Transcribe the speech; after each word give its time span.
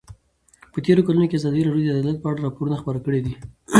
په 0.71 0.77
تېرو 0.85 1.05
کلونو 1.07 1.25
کې 1.29 1.37
ازادي 1.39 1.61
راډیو 1.63 1.85
د 1.85 1.89
عدالت 2.01 2.17
په 2.21 2.27
اړه 2.29 2.43
راپورونه 2.45 2.77
خپاره 2.81 2.99
کړي 3.05 3.19
دي. 3.25 3.33